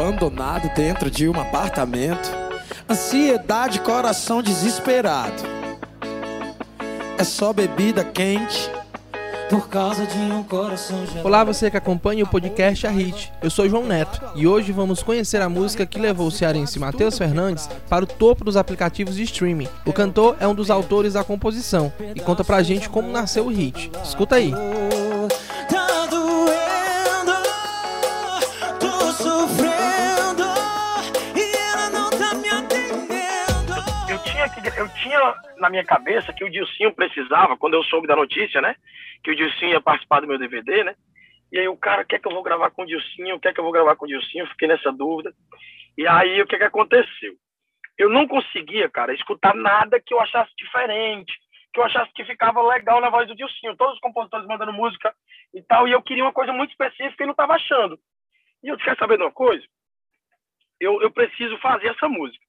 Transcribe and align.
abandonado 0.00 0.70
dentro 0.74 1.10
de 1.10 1.28
um 1.28 1.38
apartamento. 1.38 2.30
Ansiedade, 2.88 3.80
coração 3.80 4.42
desesperado. 4.42 5.42
É 7.18 7.22
só 7.24 7.52
bebida 7.52 8.02
quente 8.02 8.70
por 9.50 9.68
causa 9.68 10.06
de 10.06 10.16
um 10.16 10.42
coração 10.42 11.04
gelado. 11.04 11.28
Olá, 11.28 11.44
você 11.44 11.70
que 11.70 11.76
acompanha 11.76 12.24
o 12.24 12.26
podcast 12.26 12.86
A 12.86 12.90
Hit. 12.90 13.30
Eu 13.42 13.50
sou 13.50 13.68
João 13.68 13.84
Neto 13.84 14.22
e 14.34 14.46
hoje 14.46 14.72
vamos 14.72 15.02
conhecer 15.02 15.42
a 15.42 15.50
música 15.50 15.84
que 15.84 15.98
levou 15.98 16.28
o 16.28 16.30
cearense 16.30 16.78
Matheus 16.78 17.18
Fernandes 17.18 17.68
para 17.88 18.04
o 18.04 18.08
topo 18.08 18.42
dos 18.42 18.56
aplicativos 18.56 19.16
de 19.16 19.24
streaming. 19.24 19.68
O 19.84 19.92
cantor 19.92 20.34
é 20.40 20.48
um 20.48 20.54
dos 20.54 20.70
autores 20.70 21.12
da 21.12 21.22
composição 21.22 21.92
e 22.14 22.20
conta 22.20 22.42
pra 22.42 22.62
gente 22.62 22.88
como 22.88 23.10
nasceu 23.12 23.46
o 23.46 23.50
hit. 23.50 23.92
Escuta 24.02 24.36
aí. 24.36 24.50
Tá 24.50 25.09
que 34.54 34.80
eu 34.80 34.88
tinha 34.94 35.34
na 35.58 35.70
minha 35.70 35.84
cabeça 35.84 36.32
que 36.32 36.44
o 36.44 36.50
Dilcinho 36.50 36.94
precisava, 36.94 37.56
quando 37.56 37.74
eu 37.74 37.84
soube 37.84 38.06
da 38.06 38.16
notícia, 38.16 38.60
né? 38.60 38.74
Que 39.22 39.30
o 39.30 39.36
Dilcinho 39.36 39.72
ia 39.72 39.80
participar 39.80 40.20
do 40.20 40.26
meu 40.26 40.38
DVD, 40.38 40.84
né? 40.84 40.94
E 41.52 41.58
aí 41.58 41.68
o 41.68 41.76
cara, 41.76 42.04
quer 42.04 42.20
que 42.20 42.28
eu 42.28 42.32
vou 42.32 42.42
gravar 42.42 42.70
com 42.70 42.82
o 42.82 42.86
Dilcinho? 42.86 43.40
Quer 43.40 43.52
que 43.52 43.60
eu 43.60 43.64
vou 43.64 43.72
gravar 43.72 43.96
com 43.96 44.04
o 44.04 44.08
Dilcinho? 44.08 44.46
Fiquei 44.48 44.68
nessa 44.68 44.92
dúvida. 44.92 45.32
E 45.98 46.06
aí 46.06 46.40
o 46.40 46.46
que 46.46 46.56
que 46.56 46.64
aconteceu? 46.64 47.34
Eu 47.98 48.08
não 48.08 48.26
conseguia, 48.26 48.88
cara, 48.88 49.12
escutar 49.12 49.54
nada 49.54 50.00
que 50.00 50.14
eu 50.14 50.20
achasse 50.20 50.50
diferente, 50.56 51.32
que 51.72 51.80
eu 51.80 51.84
achasse 51.84 52.12
que 52.12 52.24
ficava 52.24 52.62
legal 52.62 53.00
na 53.00 53.10
voz 53.10 53.26
do 53.28 53.34
Dilcinho. 53.34 53.76
Todos 53.76 53.94
os 53.94 54.00
compositores 54.00 54.46
mandando 54.46 54.72
música 54.72 55.14
e 55.52 55.62
tal, 55.62 55.86
e 55.86 55.92
eu 55.92 56.02
queria 56.02 56.24
uma 56.24 56.32
coisa 56.32 56.52
muito 56.52 56.70
específica 56.70 57.22
e 57.22 57.26
não 57.26 57.32
estava 57.32 57.54
achando. 57.54 57.98
E 58.62 58.68
eu 58.68 58.76
quer 58.78 58.96
saber 58.96 59.16
de 59.16 59.24
uma 59.24 59.32
coisa? 59.32 59.64
Eu, 60.78 61.02
eu 61.02 61.10
preciso 61.10 61.58
fazer 61.58 61.88
essa 61.88 62.08
música. 62.08 62.42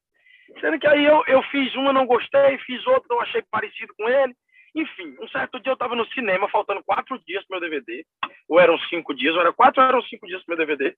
Sendo 0.59 0.79
que 0.79 0.87
aí 0.87 1.05
eu, 1.05 1.23
eu 1.27 1.41
fiz 1.43 1.73
uma, 1.75 1.93
não 1.93 2.05
gostei, 2.05 2.57
fiz 2.59 2.85
outra, 2.85 3.07
não 3.09 3.21
achei 3.21 3.41
parecido 3.49 3.93
com 3.95 4.07
ele. 4.07 4.33
Enfim, 4.75 5.15
um 5.19 5.27
certo 5.29 5.59
dia 5.59 5.71
eu 5.71 5.75
estava 5.75 5.95
no 5.95 6.05
cinema, 6.07 6.49
faltando 6.49 6.83
quatro 6.83 7.19
dias 7.25 7.45
pro 7.45 7.59
meu 7.59 7.69
DVD. 7.69 8.05
Ou 8.47 8.59
eram 8.59 8.77
cinco 8.89 9.13
dias, 9.13 9.35
ou 9.35 9.41
era 9.41 9.53
quatro 9.53 9.81
ou 9.81 9.87
eram 9.87 10.01
cinco 10.03 10.27
dias 10.27 10.43
pro 10.43 10.55
meu 10.55 10.65
DVD. 10.65 10.95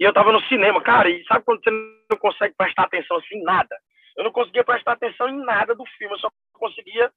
E 0.00 0.04
eu 0.04 0.10
estava 0.10 0.32
no 0.32 0.40
cinema, 0.42 0.80
cara, 0.80 1.10
e 1.10 1.24
sabe 1.24 1.44
quando 1.44 1.62
você 1.62 1.70
não 1.70 2.18
consegue 2.18 2.54
prestar 2.56 2.84
atenção 2.84 3.16
assim, 3.16 3.36
em 3.36 3.42
nada? 3.42 3.76
Eu 4.16 4.24
não 4.24 4.32
conseguia 4.32 4.64
prestar 4.64 4.92
atenção 4.92 5.28
em 5.28 5.44
nada 5.44 5.74
do 5.74 5.84
filme, 5.96 6.14
eu 6.14 6.18
só 6.18 6.30
conseguia 6.52 7.10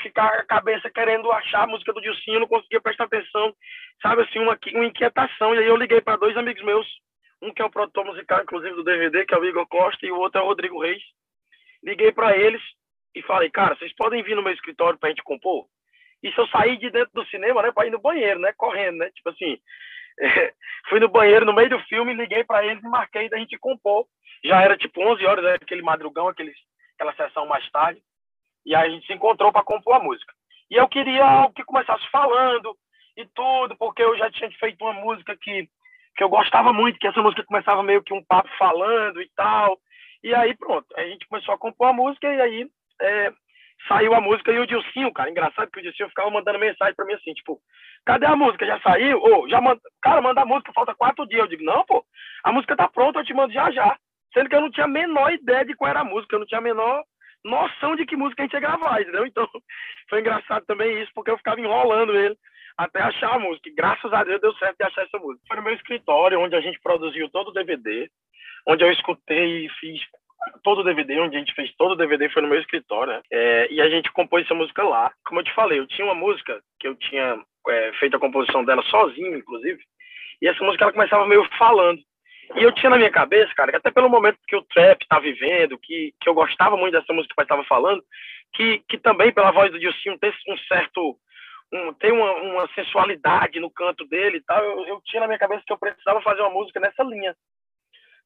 ficar 0.00 0.26
a 0.26 0.44
cabeça 0.44 0.88
querendo 0.90 1.30
achar 1.32 1.64
a 1.64 1.66
música 1.66 1.92
do 1.92 2.00
Dilcinho, 2.00 2.36
eu 2.36 2.40
não 2.40 2.48
conseguia 2.48 2.80
prestar 2.80 3.04
atenção, 3.04 3.52
sabe 4.00 4.22
assim, 4.22 4.38
uma, 4.38 4.56
uma 4.74 4.86
inquietação. 4.86 5.54
E 5.54 5.58
aí 5.58 5.66
eu 5.66 5.76
liguei 5.76 6.00
para 6.00 6.16
dois 6.16 6.36
amigos 6.36 6.62
meus, 6.62 6.86
um 7.40 7.52
que 7.52 7.62
é 7.62 7.64
o 7.64 7.70
produtor 7.70 8.04
musical, 8.04 8.42
inclusive, 8.42 8.74
do 8.74 8.84
DVD, 8.84 9.24
que 9.24 9.34
é 9.34 9.38
o 9.38 9.44
Igor 9.44 9.66
Costa, 9.66 10.04
e 10.04 10.10
o 10.10 10.18
outro 10.18 10.40
é 10.40 10.44
o 10.44 10.46
Rodrigo 10.46 10.80
Reis. 10.80 11.02
Liguei 11.82 12.12
para 12.12 12.36
eles 12.36 12.62
e 13.14 13.22
falei, 13.22 13.50
cara, 13.50 13.76
vocês 13.76 13.94
podem 13.94 14.22
vir 14.22 14.34
no 14.34 14.42
meu 14.42 14.52
escritório 14.52 14.98
pra 14.98 15.08
gente 15.08 15.22
compor? 15.22 15.66
E 16.22 16.32
se 16.32 16.38
eu 16.38 16.48
sair 16.48 16.76
de 16.78 16.90
dentro 16.90 17.10
do 17.14 17.26
cinema, 17.26 17.62
né, 17.62 17.70
pra 17.70 17.86
ir 17.86 17.90
no 17.90 18.00
banheiro, 18.00 18.40
né, 18.40 18.52
correndo, 18.56 18.98
né, 18.98 19.10
tipo 19.10 19.28
assim, 19.30 19.58
é, 20.20 20.52
fui 20.88 20.98
no 20.98 21.08
banheiro 21.08 21.46
no 21.46 21.52
meio 21.52 21.70
do 21.70 21.80
filme, 21.84 22.12
liguei 22.12 22.42
para 22.44 22.66
eles 22.66 22.82
e 22.82 22.88
marquei 22.88 23.28
da 23.28 23.38
gente 23.38 23.56
compor. 23.58 24.06
Já 24.44 24.60
era 24.62 24.76
tipo 24.76 25.00
11 25.00 25.24
horas, 25.24 25.44
era 25.44 25.56
aquele 25.56 25.82
madrugão, 25.82 26.28
aquele, 26.28 26.52
aquela 26.94 27.14
sessão 27.14 27.46
mais 27.46 27.68
tarde, 27.70 28.00
e 28.66 28.74
aí 28.74 28.88
a 28.88 28.90
gente 28.90 29.06
se 29.06 29.12
encontrou 29.12 29.52
para 29.52 29.64
compor 29.64 29.94
a 29.94 30.00
música. 30.00 30.32
E 30.70 30.74
eu 30.74 30.88
queria 30.88 31.24
algo 31.24 31.54
que 31.54 31.64
começasse 31.64 32.06
falando 32.10 32.76
e 33.16 33.24
tudo, 33.26 33.76
porque 33.76 34.02
eu 34.02 34.16
já 34.16 34.30
tinha 34.30 34.50
feito 34.52 34.84
uma 34.84 34.92
música 34.92 35.36
que 35.36 35.68
que 36.18 36.24
eu 36.24 36.28
gostava 36.28 36.72
muito, 36.72 36.98
que 36.98 37.06
essa 37.06 37.22
música 37.22 37.44
começava 37.44 37.80
meio 37.80 38.02
que 38.02 38.12
um 38.12 38.24
papo 38.24 38.50
falando 38.58 39.22
e 39.22 39.30
tal. 39.36 39.78
E 40.24 40.34
aí, 40.34 40.52
pronto, 40.56 40.84
a 40.96 41.04
gente 41.04 41.24
começou 41.28 41.54
a 41.54 41.58
compor 41.58 41.90
a 41.90 41.92
música 41.92 42.26
e 42.26 42.40
aí 42.40 42.66
é, 43.00 43.32
saiu 43.86 44.12
a 44.12 44.20
música 44.20 44.50
e 44.50 44.58
o 44.58 44.66
Dilcinho, 44.66 45.12
cara, 45.12 45.30
engraçado 45.30 45.70
que 45.70 45.78
o 45.78 45.82
Dilcinho 45.82 46.08
ficava 46.08 46.28
mandando 46.28 46.58
mensagem 46.58 46.92
pra 46.96 47.06
mim 47.06 47.12
assim, 47.12 47.32
tipo, 47.34 47.60
cadê 48.04 48.26
a 48.26 48.34
música? 48.34 48.66
Já 48.66 48.80
saiu? 48.80 49.22
Ô, 49.22 49.48
já 49.48 49.60
manda... 49.60 49.80
Cara, 50.02 50.20
manda 50.20 50.42
a 50.42 50.44
música, 50.44 50.72
falta 50.72 50.92
quatro 50.92 51.24
dias. 51.28 51.42
Eu 51.42 51.46
digo, 51.46 51.62
não, 51.62 51.84
pô, 51.84 52.04
a 52.42 52.52
música 52.52 52.76
tá 52.76 52.88
pronta, 52.88 53.20
eu 53.20 53.24
te 53.24 53.32
mando 53.32 53.52
já 53.52 53.70
já. 53.70 53.96
Sendo 54.34 54.48
que 54.48 54.56
eu 54.56 54.60
não 54.60 54.72
tinha 54.72 54.86
a 54.86 54.88
menor 54.88 55.32
ideia 55.32 55.64
de 55.64 55.74
qual 55.76 55.88
era 55.88 56.00
a 56.00 56.04
música, 56.04 56.34
eu 56.34 56.40
não 56.40 56.46
tinha 56.46 56.58
a 56.58 56.62
menor 56.62 57.04
noção 57.44 57.94
de 57.94 58.04
que 58.04 58.16
música 58.16 58.42
a 58.42 58.46
gente 58.46 58.54
ia 58.54 58.60
gravar, 58.60 59.00
entendeu? 59.00 59.24
Então, 59.24 59.46
foi 60.10 60.18
engraçado 60.18 60.66
também 60.66 61.00
isso, 61.00 61.12
porque 61.14 61.30
eu 61.30 61.38
ficava 61.38 61.60
enrolando 61.60 62.12
ele 62.18 62.36
até 62.78 63.02
achar 63.02 63.34
a 63.34 63.38
música. 63.40 63.68
E 63.68 63.74
graças 63.74 64.12
a 64.12 64.22
Deus 64.22 64.40
deu 64.40 64.54
certo 64.54 64.76
de 64.78 64.84
achar 64.84 65.04
essa 65.04 65.18
música. 65.18 65.44
Foi 65.48 65.56
no 65.56 65.64
meu 65.64 65.74
escritório, 65.74 66.40
onde 66.40 66.54
a 66.54 66.60
gente 66.60 66.78
produziu 66.80 67.28
todo 67.28 67.48
o 67.48 67.52
DVD, 67.52 68.08
onde 68.66 68.84
eu 68.84 68.92
escutei 68.92 69.66
e 69.66 69.68
fiz 69.80 70.00
todo 70.62 70.80
o 70.80 70.84
DVD, 70.84 71.18
onde 71.18 71.36
a 71.36 71.40
gente 71.40 71.52
fez 71.54 71.74
todo 71.76 71.92
o 71.92 71.96
DVD 71.96 72.28
foi 72.30 72.42
no 72.42 72.48
meu 72.48 72.60
escritório, 72.60 73.14
né? 73.14 73.20
É, 73.32 73.68
e 73.72 73.80
a 73.80 73.90
gente 73.90 74.12
compôs 74.12 74.44
essa 74.44 74.54
música 74.54 74.84
lá. 74.84 75.12
Como 75.26 75.40
eu 75.40 75.44
te 75.44 75.52
falei, 75.52 75.80
eu 75.80 75.86
tinha 75.88 76.06
uma 76.06 76.14
música 76.14 76.62
que 76.78 76.86
eu 76.86 76.94
tinha 76.94 77.42
é, 77.68 77.92
feito 77.94 78.16
a 78.16 78.20
composição 78.20 78.64
dela 78.64 78.82
sozinho, 78.84 79.36
inclusive, 79.36 79.80
e 80.40 80.46
essa 80.46 80.64
música 80.64 80.84
ela 80.84 80.92
começava 80.92 81.26
meio 81.26 81.44
falando. 81.58 81.98
E 82.56 82.62
eu 82.62 82.72
tinha 82.72 82.88
na 82.88 82.96
minha 82.96 83.10
cabeça, 83.10 83.52
cara, 83.54 83.72
que 83.72 83.76
até 83.76 83.90
pelo 83.90 84.08
momento 84.08 84.38
que 84.46 84.56
o 84.56 84.62
trap 84.62 85.04
tá 85.06 85.18
vivendo, 85.18 85.78
que, 85.78 86.14
que 86.20 86.28
eu 86.28 86.34
gostava 86.34 86.76
muito 86.76 86.92
dessa 86.92 87.12
música 87.12 87.34
que 87.34 87.40
eu 87.40 87.42
estava 87.42 87.64
falando, 87.64 88.02
que, 88.54 88.82
que 88.88 88.96
também 88.96 89.32
pela 89.32 89.50
voz 89.50 89.70
do 89.70 89.78
Dilcinho 89.78 90.18
tem 90.18 90.32
um 90.48 90.56
certo 90.68 91.18
um, 91.72 91.92
tem 91.94 92.12
uma, 92.12 92.32
uma, 92.32 92.68
sensualidade 92.74 93.60
no 93.60 93.70
canto 93.70 94.04
dele 94.06 94.38
e 94.38 94.42
tal, 94.42 94.62
eu, 94.64 94.86
eu, 94.86 95.00
tinha 95.04 95.20
na 95.20 95.26
minha 95.26 95.38
cabeça 95.38 95.62
que 95.66 95.72
eu 95.72 95.78
precisava 95.78 96.20
fazer 96.22 96.40
uma 96.40 96.50
música 96.50 96.80
nessa 96.80 97.02
linha. 97.02 97.36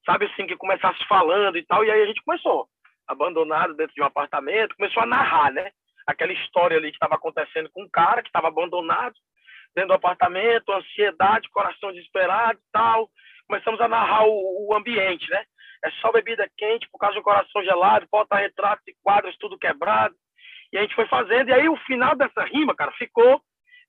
Sabe 0.07 0.27
assim, 0.27 0.47
que 0.47 0.57
começasse 0.57 1.05
falando 1.07 1.57
e 1.57 1.65
tal, 1.65 1.85
e 1.85 1.91
aí 1.91 2.03
a 2.03 2.07
gente 2.07 2.23
começou, 2.23 2.69
abandonado 3.07 3.75
dentro 3.75 3.95
de 3.95 4.03
um 4.03 4.07
apartamento, 4.07 4.77
começou 4.77 5.03
a 5.03 5.07
narrar, 5.07 5.53
né? 5.53 5.71
Aquela 6.07 6.33
história 6.33 6.77
ali 6.77 6.91
que 6.91 6.97
estava 6.97 7.15
acontecendo 7.15 7.71
com 7.71 7.83
um 7.83 7.89
cara 7.89 8.23
que 8.23 8.29
estava 8.29 8.49
abandonado 8.49 9.15
dentro 9.75 9.89
do 9.89 9.95
apartamento, 9.95 10.73
ansiedade, 10.73 11.49
coração 11.51 11.93
desesperado 11.93 12.59
e 12.59 12.73
tal. 12.73 13.09
Começamos 13.47 13.81
a 13.81 13.89
narrar 13.89 14.25
o, 14.27 14.69
o 14.69 14.75
ambiente, 14.75 15.29
né? 15.31 15.45
É 15.85 15.91
só 16.01 16.13
bebida 16.13 16.49
quente 16.57 16.89
por 16.91 16.99
causa 16.99 17.19
um 17.19 17.23
coração 17.23 17.63
gelado, 17.63 18.07
porta-retratos 18.11 18.87
e 18.89 18.95
quadros 19.03 19.37
tudo 19.39 19.59
quebrado 19.59 20.15
e 20.73 20.79
a 20.79 20.83
gente 20.83 20.95
foi 20.95 21.07
fazendo, 21.07 21.51
e 21.51 21.53
aí 21.53 21.69
o 21.69 21.77
final 21.79 22.17
dessa 22.17 22.43
rima, 22.45 22.75
cara, 22.75 22.91
ficou. 22.93 23.41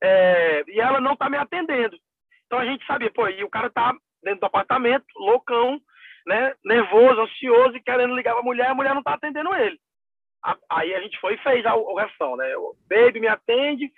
É, 0.03 0.63
e 0.67 0.81
ela 0.81 0.99
não 0.99 1.15
tá 1.15 1.29
me 1.29 1.37
atendendo. 1.37 1.97
Então 2.45 2.59
a 2.59 2.65
gente 2.65 2.85
sabia, 2.85 3.09
pô, 3.09 3.27
e 3.29 3.43
o 3.43 3.49
cara 3.49 3.69
tá 3.69 3.95
dentro 4.21 4.41
do 4.41 4.45
apartamento, 4.45 5.05
loucão, 5.15 5.79
né, 6.25 6.53
nervoso, 6.63 7.21
ansioso 7.21 7.77
e 7.77 7.81
querendo 7.81 8.15
ligar 8.15 8.33
pra 8.33 8.43
mulher, 8.43 8.67
a 8.67 8.75
mulher 8.75 8.93
não 8.93 9.03
tá 9.03 9.13
atendendo 9.13 9.53
ele. 9.55 9.79
Aí 10.69 10.93
a 10.93 11.01
gente 11.01 11.17
foi 11.19 11.35
e 11.35 11.37
fez 11.37 11.65
o, 11.65 11.75
o 11.75 11.97
refrão, 11.97 12.35
né? 12.35 12.45
Baby, 12.89 13.21
me 13.21 13.27
atende, 13.27 13.89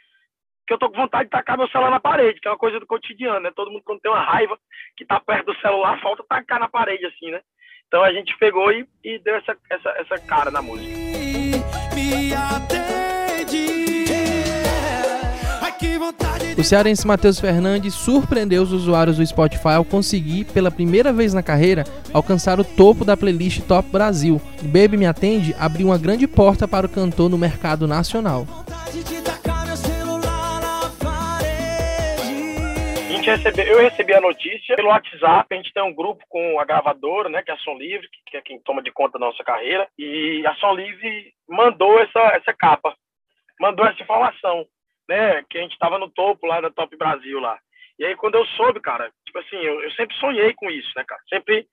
que 0.68 0.74
eu 0.74 0.78
tô 0.78 0.90
com 0.90 0.98
vontade 0.98 1.26
de 1.26 1.32
tacar 1.32 1.58
meu 1.58 1.68
celular 1.70 1.90
na 1.90 2.00
parede, 2.00 2.40
que 2.40 2.48
é 2.48 2.52
uma 2.52 2.58
coisa 2.58 2.80
do 2.80 2.86
cotidiano, 2.86 3.40
né? 3.40 3.52
Todo 3.56 3.72
mundo 3.72 3.84
quando 3.84 4.00
tem 4.00 4.12
uma 4.12 4.24
raiva 4.24 4.58
que 4.96 5.06
tá 5.06 5.20
perto 5.20 5.48
do 5.48 5.60
celular, 5.60 6.00
falta 6.02 6.24
tacar 6.28 6.60
na 6.60 6.70
parede, 6.70 7.06
assim, 7.06 7.32
né? 7.32 7.42
Então 7.88 8.04
a 8.04 8.12
gente 8.14 8.36
pegou 8.38 8.72
e, 8.72 8.88
e 9.04 9.20
deu 9.20 9.36
essa, 9.36 9.58
essa, 9.72 9.90
essa 9.90 10.28
cara 10.28 10.52
na 10.52 10.62
música. 10.62 11.05
Atende. 12.34 14.06
Ai, 15.62 15.72
que 15.78 15.98
vontade 15.98 16.56
de 16.56 16.62
O 16.62 16.64
cearense 16.64 17.06
Matheus 17.06 17.40
Fernandes 17.40 17.94
surpreendeu 17.94 18.64
os 18.64 18.72
usuários 18.72 19.18
do 19.18 19.26
Spotify 19.26 19.76
ao 19.76 19.86
conseguir, 19.86 20.46
pela 20.46 20.72
primeira 20.72 21.12
vez 21.14 21.34
na 21.34 21.44
carreira, 21.44 21.84
alcançar 22.14 22.60
o 22.60 22.64
topo 22.64 23.06
da 23.06 23.16
playlist 23.16 23.62
Top 23.62 23.90
Brasil. 23.90 24.42
Baby 24.62 24.98
Me 24.98 25.06
Atende 25.06 25.56
abriu 25.60 25.88
uma 25.88 25.98
grande 25.98 26.28
porta 26.28 26.68
para 26.68 26.86
o 26.86 26.90
cantor 26.90 27.30
no 27.30 27.38
mercado 27.38 27.88
nacional. 27.88 28.48
recebe, 33.26 33.68
eu 33.68 33.80
recebi 33.80 34.14
a 34.14 34.22
notícia 34.22 34.76
pelo 34.76 34.90
WhatsApp. 34.90 35.48
A 35.54 35.58
gente 35.58 35.74
tem 35.74 35.84
um 35.84 35.94
grupo 35.94 36.24
com 36.30 36.60
a 36.60 36.66
gravadora, 36.66 37.30
né, 37.30 37.42
que 37.42 37.52
é 37.52 37.54
a 37.54 37.58
Som 37.58 37.76
Livre, 37.78 38.08
que 38.28 38.38
é 38.38 38.42
quem 38.42 38.60
toma 38.60 38.82
de 38.82 38.92
conta 38.92 39.18
da 39.18 39.26
nossa 39.26 39.44
carreira. 39.44 39.88
E 39.98 40.44
a 40.46 40.54
Som 40.56 40.74
Livre 40.74 41.34
mandou 41.48 42.00
essa, 42.00 42.20
essa 42.36 42.54
capa, 42.54 42.96
mandou 43.60 43.86
essa 43.86 44.02
informação, 44.02 44.66
né, 45.08 45.44
que 45.50 45.58
a 45.58 45.62
gente 45.62 45.74
estava 45.74 45.98
no 45.98 46.10
topo 46.10 46.48
lá 46.48 46.62
da 46.62 46.70
Top 46.72 46.96
Brasil 46.98 47.40
lá. 47.40 47.60
E 48.00 48.06
aí 48.06 48.16
quando 48.16 48.36
eu 48.36 48.46
soube, 48.48 48.80
cara, 48.82 49.12
tipo 49.26 49.40
assim, 49.40 49.58
eu, 49.58 49.82
eu 49.82 49.92
sempre 49.92 50.16
sonhei 50.18 50.54
com 50.54 50.70
isso, 50.70 50.92
né, 50.96 51.04
cara? 51.06 51.22
Sempre 51.30 51.68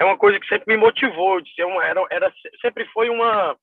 é 0.00 0.04
uma 0.04 0.16
coisa 0.16 0.38
que 0.40 0.46
sempre 0.46 0.74
me 0.74 0.80
motivou, 0.80 1.40
de 1.40 1.52
ser 1.54 1.64
uma, 1.64 1.84
era, 1.84 2.02
era 2.10 2.32
sempre 2.60 2.84
foi 2.86 3.08
uma 3.08 3.56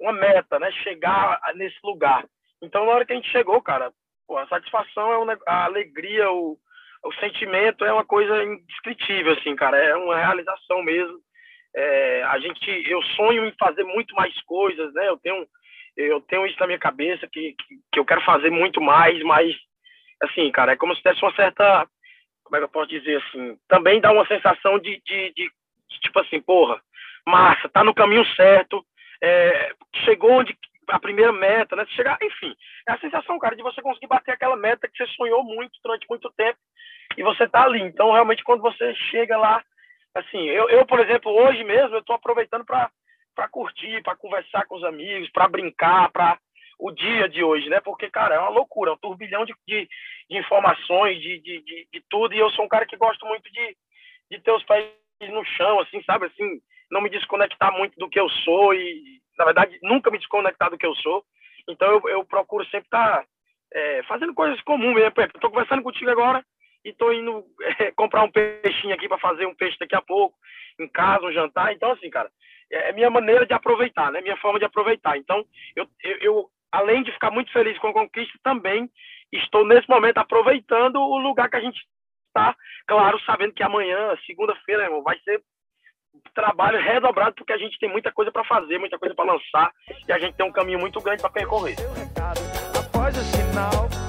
uma 0.00 0.12
meta, 0.12 0.58
né, 0.60 0.70
chegar 0.84 1.40
nesse 1.54 1.78
lugar. 1.82 2.24
Então 2.62 2.86
na 2.86 2.92
hora 2.92 3.04
que 3.04 3.12
a 3.12 3.16
gente 3.16 3.30
chegou, 3.30 3.60
cara, 3.60 3.92
pô, 4.26 4.36
a 4.38 4.46
satisfação 4.46 5.12
é 5.12 5.18
um, 5.18 5.24
neg- 5.24 5.42
a 5.46 5.64
alegria, 5.64 6.30
o, 6.30 6.56
o 7.04 7.12
sentimento 7.14 7.84
é 7.84 7.92
uma 7.92 8.04
coisa 8.04 8.44
indescritível, 8.44 9.32
assim, 9.32 9.56
cara. 9.56 9.76
É 9.78 9.96
uma 9.96 10.16
realização 10.16 10.82
mesmo. 10.82 11.18
É, 11.74 12.22
a 12.24 12.38
gente, 12.38 12.68
eu 12.88 13.02
sonho 13.16 13.46
em 13.46 13.52
fazer 13.58 13.84
muito 13.84 14.14
mais 14.14 14.34
coisas, 14.42 14.92
né? 14.94 15.08
Eu 15.08 15.18
tenho, 15.18 15.46
eu 15.96 16.20
tenho 16.22 16.46
isso 16.46 16.58
na 16.60 16.66
minha 16.66 16.78
cabeça 16.78 17.26
que, 17.26 17.54
que, 17.54 17.76
que 17.92 18.00
eu 18.00 18.04
quero 18.04 18.20
fazer 18.22 18.50
muito 18.50 18.80
mais, 18.80 19.22
mas 19.22 19.54
assim, 20.22 20.50
cara, 20.50 20.72
é 20.72 20.76
como 20.76 20.94
se 20.94 21.02
tivesse 21.02 21.22
uma 21.22 21.34
certa 21.34 21.86
como 22.44 22.56
é 22.56 22.60
que 22.60 22.64
eu 22.64 22.70
posso 22.70 22.88
dizer 22.88 23.22
assim, 23.22 23.58
também 23.68 24.00
dá 24.00 24.10
uma 24.10 24.26
sensação 24.26 24.78
de, 24.78 25.02
de, 25.04 25.32
de, 25.34 25.44
de 25.44 26.00
tipo 26.00 26.18
assim, 26.18 26.40
porra, 26.40 26.80
massa, 27.26 27.68
tá 27.68 27.84
no 27.84 27.94
caminho 27.94 28.24
certo, 28.34 28.82
é, 29.22 29.74
chegou 30.04 30.30
onde 30.30 30.56
a 30.88 30.98
primeira 30.98 31.32
meta, 31.32 31.76
né? 31.76 31.84
Chegar, 31.90 32.18
enfim, 32.22 32.54
é 32.88 32.92
a 32.92 32.98
sensação, 32.98 33.38
cara, 33.38 33.54
de 33.54 33.62
você 33.62 33.82
conseguir 33.82 34.06
bater 34.06 34.32
aquela 34.32 34.56
meta 34.56 34.88
que 34.88 34.96
você 34.96 35.06
sonhou 35.12 35.44
muito 35.44 35.78
durante 35.84 36.06
muito 36.08 36.32
tempo 36.36 36.58
e 37.16 37.22
você 37.22 37.46
tá 37.46 37.64
ali. 37.64 37.82
Então, 37.82 38.12
realmente, 38.12 38.42
quando 38.42 38.62
você 38.62 38.94
chega 39.10 39.36
lá, 39.36 39.62
assim, 40.18 40.44
eu, 40.46 40.68
eu 40.68 40.86
por 40.86 41.00
exemplo, 41.00 41.32
hoje 41.32 41.62
mesmo, 41.64 41.96
eu 41.96 42.02
tô 42.02 42.12
aproveitando 42.12 42.64
para 42.64 43.48
curtir, 43.50 44.02
para 44.02 44.16
conversar 44.16 44.66
com 44.66 44.76
os 44.76 44.84
amigos, 44.84 45.30
para 45.30 45.48
brincar, 45.48 46.10
para 46.10 46.38
o 46.78 46.92
dia 46.92 47.28
de 47.28 47.42
hoje, 47.42 47.68
né? 47.68 47.80
Porque, 47.80 48.08
cara, 48.10 48.36
é 48.36 48.38
uma 48.38 48.50
loucura, 48.50 48.90
é 48.90 48.94
um 48.94 48.98
turbilhão 48.98 49.44
de, 49.44 49.54
de, 49.66 49.88
de 50.30 50.38
informações, 50.38 51.20
de, 51.20 51.40
de, 51.40 51.60
de, 51.62 51.88
de, 51.92 52.04
tudo. 52.08 52.34
E 52.34 52.38
eu 52.38 52.50
sou 52.50 52.64
um 52.64 52.68
cara 52.68 52.86
que 52.86 52.96
gosto 52.96 53.26
muito 53.26 53.50
de, 53.52 53.76
de 54.30 54.40
ter 54.40 54.52
os 54.52 54.62
pés 54.64 54.86
no 55.30 55.44
chão, 55.44 55.80
assim, 55.80 56.02
sabe? 56.04 56.26
Assim, 56.26 56.60
não 56.90 57.00
me 57.00 57.10
desconectar 57.10 57.72
muito 57.72 57.98
do 57.98 58.08
que 58.08 58.18
eu 58.18 58.28
sou 58.44 58.72
e, 58.74 59.20
na 59.36 59.44
verdade, 59.44 59.78
nunca 59.82 60.10
me 60.10 60.18
desconectar 60.18 60.70
do 60.70 60.78
que 60.78 60.86
eu 60.86 60.94
sou. 60.96 61.24
Então, 61.68 61.90
eu, 61.90 62.08
eu 62.08 62.24
procuro 62.24 62.64
sempre 62.66 62.86
estar 62.86 63.18
tá, 63.18 63.24
é, 63.74 64.02
fazendo 64.04 64.32
coisas 64.32 64.60
comuns 64.62 64.94
mesmo. 64.94 65.12
Estou 65.34 65.50
conversando 65.50 65.82
contigo 65.82 66.10
agora 66.10 66.44
e 66.84 66.90
estou 66.90 67.12
indo 67.12 67.44
é, 67.80 67.90
comprar 67.92 68.22
um 68.22 68.30
peixinho 68.30 68.94
aqui 68.94 69.08
para 69.08 69.18
fazer 69.18 69.46
um 69.46 69.54
peixe 69.54 69.76
daqui 69.78 69.94
a 69.94 70.02
pouco, 70.02 70.36
em 70.78 70.88
casa, 70.88 71.26
um 71.26 71.32
jantar. 71.32 71.72
Então, 71.72 71.92
assim, 71.92 72.10
cara, 72.10 72.30
é, 72.70 72.90
é 72.90 72.92
minha 72.92 73.10
maneira 73.10 73.46
de 73.46 73.52
aproveitar, 73.52 74.12
né? 74.12 74.20
Minha 74.20 74.36
forma 74.36 74.58
de 74.58 74.64
aproveitar. 74.64 75.16
Então, 75.16 75.44
eu, 75.74 75.86
eu, 76.02 76.16
eu 76.20 76.50
além 76.72 77.02
de 77.02 77.12
ficar 77.12 77.30
muito 77.30 77.52
feliz 77.52 77.78
com 77.78 77.88
a 77.88 77.92
conquista, 77.92 78.38
também 78.42 78.90
estou 79.32 79.66
nesse 79.66 79.88
momento 79.88 80.18
aproveitando 80.18 80.96
o 80.96 81.18
lugar 81.18 81.48
que 81.48 81.56
a 81.56 81.60
gente 81.60 81.80
está, 82.28 82.54
claro, 82.86 83.18
sabendo 83.24 83.52
que 83.52 83.62
amanhã, 83.62 84.16
segunda-feira, 84.26 84.84
irmão, 84.84 85.02
vai 85.02 85.18
ser 85.20 85.42
trabalho 86.34 86.80
redobrado 86.80 87.34
porque 87.34 87.52
a 87.52 87.58
gente 87.58 87.78
tem 87.78 87.88
muita 87.88 88.12
coisa 88.12 88.30
para 88.30 88.44
fazer, 88.44 88.78
muita 88.78 88.98
coisa 88.98 89.14
para 89.14 89.32
lançar 89.32 89.72
e 90.06 90.12
a 90.12 90.18
gente 90.18 90.34
tem 90.36 90.46
um 90.46 90.52
caminho 90.52 90.78
muito 90.78 91.00
grande 91.00 91.20
para 91.20 91.30
percorrer. 91.30 91.76
Após 92.76 93.16
o 93.16 93.22
sinal 93.22 94.07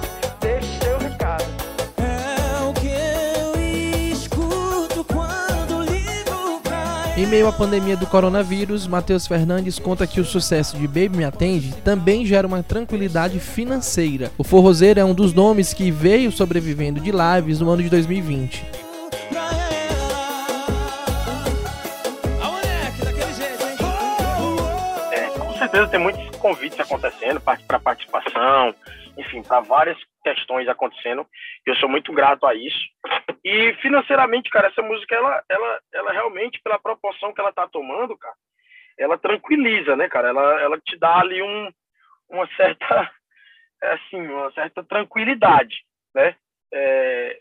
Em 7.20 7.26
meio 7.26 7.46
à 7.46 7.52
pandemia 7.52 7.98
do 7.98 8.06
coronavírus, 8.06 8.86
Matheus 8.86 9.26
Fernandes 9.26 9.78
conta 9.78 10.06
que 10.06 10.22
o 10.22 10.24
sucesso 10.24 10.78
de 10.78 10.88
Baby 10.88 11.18
Me 11.18 11.24
Atende 11.24 11.74
também 11.82 12.24
gera 12.24 12.46
uma 12.46 12.62
tranquilidade 12.62 13.38
financeira. 13.38 14.32
O 14.38 14.42
forrozeiro 14.42 14.98
é 14.98 15.04
um 15.04 15.12
dos 15.12 15.34
nomes 15.34 15.74
que 15.74 15.90
veio 15.90 16.32
sobrevivendo 16.32 16.98
de 16.98 17.12
lives 17.12 17.60
no 17.60 17.68
ano 17.68 17.82
de 17.82 17.90
2020. 17.90 18.64
É, 25.12 25.26
com 25.38 25.52
certeza 25.58 25.88
tem 25.88 26.00
muitos 26.00 26.38
convites 26.38 26.80
acontecendo 26.80 27.38
para 27.38 27.78
participação, 27.78 28.74
enfim, 29.18 29.42
para 29.42 29.60
várias 29.60 29.98
questões 30.22 30.68
acontecendo. 30.68 31.26
Eu 31.66 31.74
sou 31.76 31.88
muito 31.88 32.12
grato 32.12 32.46
a 32.46 32.54
isso. 32.54 32.78
E 33.44 33.74
financeiramente, 33.74 34.50
cara, 34.50 34.68
essa 34.68 34.82
música, 34.82 35.14
ela, 35.14 35.42
ela, 35.48 35.80
ela 35.92 36.12
realmente, 36.12 36.60
pela 36.62 36.78
proporção 36.78 37.32
que 37.32 37.40
ela 37.40 37.52
tá 37.52 37.66
tomando, 37.68 38.16
cara, 38.16 38.34
ela 38.98 39.18
tranquiliza, 39.18 39.96
né, 39.96 40.08
cara? 40.08 40.28
Ela, 40.28 40.60
ela 40.60 40.80
te 40.80 40.96
dá 40.98 41.20
ali 41.20 41.42
um, 41.42 41.72
uma 42.28 42.46
certa, 42.56 43.10
assim, 43.82 44.26
uma 44.26 44.52
certa 44.52 44.84
tranquilidade, 44.84 45.82
né? 46.14 46.36
É, 46.72 47.38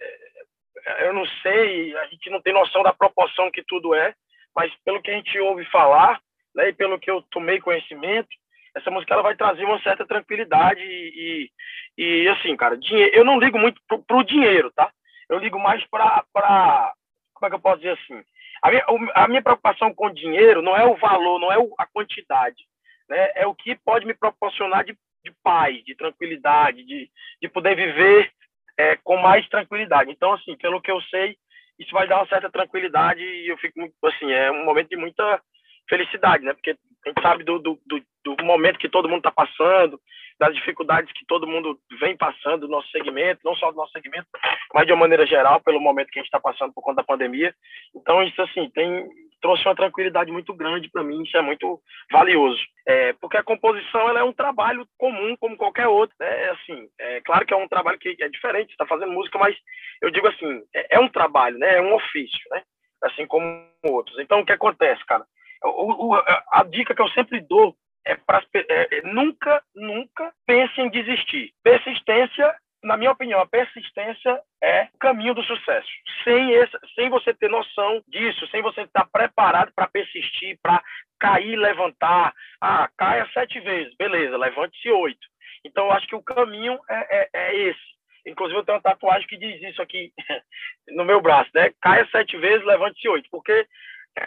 eu 1.01 1.13
não 1.13 1.25
sei, 1.43 1.95
a 1.97 2.05
gente 2.07 2.29
não 2.29 2.41
tem 2.41 2.53
noção 2.53 2.81
da 2.81 2.93
proporção 2.93 3.51
que 3.51 3.63
tudo 3.67 3.93
é, 3.93 4.13
mas 4.55 4.73
pelo 4.83 5.01
que 5.01 5.11
a 5.11 5.13
gente 5.13 5.37
ouve 5.39 5.63
falar, 5.65 6.19
né, 6.55 6.69
e 6.69 6.73
pelo 6.73 6.99
que 6.99 7.09
eu 7.09 7.21
tomei 7.29 7.59
conhecimento, 7.59 8.29
essa 8.75 8.91
música 8.91 9.13
ela 9.13 9.23
vai 9.23 9.35
trazer 9.35 9.65
uma 9.65 9.81
certa 9.81 10.05
tranquilidade 10.05 10.81
e, 10.81 11.49
e, 11.97 12.23
e 12.23 12.27
assim, 12.29 12.55
cara, 12.55 12.77
dinheiro, 12.77 13.15
eu 13.15 13.25
não 13.25 13.39
ligo 13.39 13.57
muito 13.57 13.81
pro, 13.87 14.03
pro 14.03 14.23
dinheiro, 14.23 14.71
tá? 14.75 14.91
Eu 15.29 15.37
ligo 15.39 15.59
mais 15.59 15.85
para, 15.87 16.93
como 17.33 17.47
é 17.47 17.49
que 17.49 17.55
eu 17.55 17.59
posso 17.59 17.77
dizer 17.77 17.93
assim? 17.93 18.23
A 18.61 18.69
minha, 18.69 18.85
a 19.15 19.27
minha 19.27 19.41
preocupação 19.41 19.93
com 19.93 20.07
o 20.07 20.13
dinheiro 20.13 20.61
não 20.61 20.75
é 20.75 20.85
o 20.85 20.95
valor, 20.95 21.39
não 21.39 21.51
é 21.51 21.57
a 21.77 21.85
quantidade, 21.87 22.63
né? 23.07 23.31
É 23.35 23.47
o 23.47 23.55
que 23.55 23.75
pode 23.75 24.05
me 24.05 24.13
proporcionar 24.13 24.83
de, 24.83 24.97
de 25.23 25.31
paz, 25.43 25.83
de 25.83 25.95
tranquilidade, 25.95 26.83
de, 26.83 27.09
de 27.41 27.49
poder 27.49 27.75
viver 27.75 28.31
é, 28.77 28.95
com 28.97 29.17
mais 29.17 29.47
tranquilidade. 29.49 30.11
Então, 30.11 30.33
assim, 30.33 30.57
pelo 30.57 30.81
que 30.81 30.91
eu 30.91 31.01
sei, 31.03 31.37
isso 31.77 31.91
vai 31.91 32.07
dar 32.07 32.17
uma 32.17 32.27
certa 32.27 32.49
tranquilidade 32.49 33.21
e 33.21 33.47
eu 33.47 33.57
fico 33.57 33.79
assim, 34.03 34.31
é 34.31 34.51
um 34.51 34.65
momento 34.65 34.89
de 34.89 34.97
muita 34.97 35.41
felicidade, 35.87 36.43
né? 36.43 36.53
Porque 36.53 36.75
a 37.05 37.09
gente 37.09 37.21
sabe 37.21 37.43
do, 37.43 37.59
do, 37.59 37.79
do, 37.85 38.03
do 38.25 38.43
momento 38.43 38.79
que 38.79 38.89
todo 38.89 39.07
mundo 39.07 39.19
está 39.19 39.31
passando, 39.31 39.99
das 40.39 40.55
dificuldades 40.55 41.11
que 41.13 41.25
todo 41.25 41.47
mundo 41.47 41.77
vem 41.99 42.15
passando 42.15 42.61
no 42.61 42.75
nosso 42.75 42.89
segmento, 42.91 43.41
não 43.43 43.55
só 43.55 43.71
do 43.71 43.77
nosso 43.77 43.91
segmento, 43.91 44.27
mas 44.73 44.85
de 44.85 44.93
uma 44.93 45.01
maneira 45.01 45.25
geral, 45.25 45.61
pelo 45.61 45.81
momento 45.81 46.09
que 46.09 46.19
a 46.19 46.21
gente 46.21 46.27
está 46.27 46.39
passando 46.39 46.73
por 46.73 46.81
conta 46.81 46.97
da 46.97 47.03
pandemia. 47.03 47.53
Então, 47.93 48.23
isso, 48.23 48.41
assim, 48.41 48.69
tem 48.69 49.07
trouxe 49.41 49.65
uma 49.65 49.75
tranquilidade 49.75 50.31
muito 50.31 50.53
grande 50.53 50.89
para 50.89 51.03
mim, 51.03 51.23
isso 51.23 51.37
é 51.37 51.41
muito 51.41 51.81
valioso. 52.11 52.59
É, 52.87 53.13
porque 53.13 53.37
a 53.37 53.43
composição 53.43 54.09
ela 54.09 54.19
é 54.19 54.23
um 54.23 54.33
trabalho 54.33 54.85
comum, 54.97 55.35
como 55.39 55.57
qualquer 55.57 55.87
outro. 55.87 56.15
Né? 56.19 56.27
É, 56.27 56.49
assim, 56.49 56.89
é 56.99 57.21
claro 57.21 57.45
que 57.45 57.53
é 57.53 57.57
um 57.57 57.67
trabalho 57.67 57.97
que 57.97 58.17
é 58.19 58.27
diferente, 58.27 58.71
está 58.71 58.85
fazendo 58.85 59.11
música, 59.11 59.37
mas 59.39 59.55
eu 60.01 60.11
digo 60.11 60.27
assim, 60.27 60.61
é, 60.73 60.97
é, 60.97 60.99
um 60.99 61.07
trabalho, 61.07 61.57
né? 61.57 61.77
é 61.77 61.81
um 61.81 61.93
ofício, 61.93 62.39
né? 62.51 62.63
assim 63.03 63.25
como 63.25 63.65
outros. 63.83 64.19
Então, 64.19 64.41
o 64.41 64.45
que 64.45 64.51
acontece, 64.51 65.05
cara? 65.05 65.25
O, 65.63 66.13
o, 66.13 66.15
a 66.15 66.63
dica 66.63 66.95
que 66.95 67.01
eu 67.01 67.09
sempre 67.09 67.41
dou 67.41 67.75
é, 68.05 68.15
pra, 68.15 68.41
é, 68.53 68.97
é 68.97 69.01
nunca, 69.03 69.61
nunca 69.75 70.33
pense 70.45 70.79
em 70.79 70.89
desistir. 70.89 71.53
Persistência, 71.63 72.55
na 72.83 72.97
minha 72.97 73.11
opinião, 73.11 73.39
a 73.39 73.47
persistência 73.47 74.41
é 74.63 74.87
o 74.93 74.97
caminho 74.97 75.33
do 75.33 75.43
sucesso. 75.43 75.89
Sem, 76.23 76.51
esse, 76.51 76.77
sem 76.95 77.09
você 77.09 77.33
ter 77.33 77.49
noção 77.49 78.01
disso, 78.07 78.47
sem 78.47 78.61
você 78.61 78.81
estar 78.81 79.05
preparado 79.11 79.71
para 79.75 79.87
persistir, 79.87 80.57
para 80.61 80.81
cair 81.19 81.55
levantar. 81.55 82.33
Ah, 82.61 82.89
caia 82.97 83.29
sete 83.33 83.59
vezes, 83.59 83.93
beleza, 83.95 84.37
levante-se 84.37 84.89
oito. 84.89 85.27
Então, 85.65 85.85
eu 85.85 85.91
acho 85.91 86.07
que 86.07 86.15
o 86.15 86.23
caminho 86.23 86.79
é, 86.89 87.19
é, 87.19 87.29
é 87.33 87.55
esse. 87.55 87.99
Inclusive, 88.25 88.59
eu 88.59 88.63
tenho 88.63 88.77
uma 88.77 88.83
tatuagem 88.83 89.27
que 89.27 89.37
diz 89.37 89.61
isso 89.61 89.81
aqui 89.81 90.11
no 90.89 91.05
meu 91.05 91.21
braço, 91.21 91.49
né? 91.53 91.71
Caia 91.81 92.07
sete 92.11 92.37
vezes, 92.37 92.65
levante-se 92.65 93.07
oito. 93.09 93.29
Porque 93.29 93.67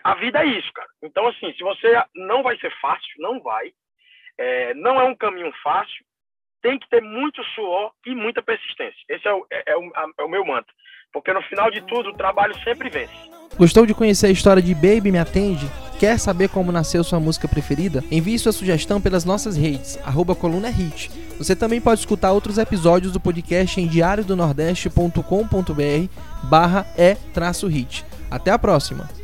a 0.04 0.14
vida 0.14 0.42
é 0.42 0.46
isso, 0.46 0.72
cara. 0.72 0.81
Então, 1.02 1.26
assim, 1.26 1.52
se 1.54 1.62
você 1.62 2.00
não 2.14 2.42
vai 2.42 2.56
ser 2.58 2.72
fácil, 2.80 3.10
não 3.18 3.40
vai. 3.40 3.72
É, 4.38 4.74
não 4.74 5.00
é 5.00 5.04
um 5.04 5.14
caminho 5.14 5.52
fácil. 5.62 6.04
Tem 6.62 6.78
que 6.78 6.88
ter 6.88 7.02
muito 7.02 7.42
suor 7.54 7.92
e 8.06 8.14
muita 8.14 8.40
persistência. 8.40 8.98
Esse 9.08 9.26
é 9.26 9.34
o, 9.34 9.44
é, 9.50 9.72
é, 9.72 9.76
o, 9.76 9.92
é 10.18 10.22
o 10.22 10.28
meu 10.28 10.44
mantra. 10.44 10.72
Porque 11.12 11.32
no 11.32 11.42
final 11.42 11.70
de 11.70 11.82
tudo, 11.82 12.10
o 12.10 12.16
trabalho 12.16 12.54
sempre 12.62 12.88
vence. 12.88 13.12
Gostou 13.58 13.84
de 13.84 13.94
conhecer 13.94 14.28
a 14.28 14.30
história 14.30 14.62
de 14.62 14.74
Baby 14.74 15.12
Me 15.12 15.18
Atende? 15.18 15.66
Quer 15.98 16.18
saber 16.18 16.48
como 16.48 16.72
nasceu 16.72 17.04
sua 17.04 17.20
música 17.20 17.46
preferida? 17.46 18.02
Envie 18.10 18.38
sua 18.38 18.52
sugestão 18.52 19.00
pelas 19.00 19.24
nossas 19.24 19.56
redes, 19.56 19.98
arroba 20.04 20.34
coluna 20.34 20.68
hit. 20.68 21.10
Você 21.36 21.54
também 21.54 21.80
pode 21.80 22.00
escutar 22.00 22.32
outros 22.32 22.58
episódios 22.58 23.12
do 23.12 23.20
podcast 23.20 23.80
em 23.80 23.86
diariodonordeste.com.br 23.86 26.08
barra 26.44 26.86
e-hit. 26.96 28.04
Até 28.30 28.50
a 28.50 28.58
próxima! 28.58 29.21